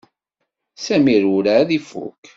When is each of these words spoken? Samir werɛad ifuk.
Samir 0.83 1.23
werɛad 1.31 1.69
ifuk. 1.77 2.21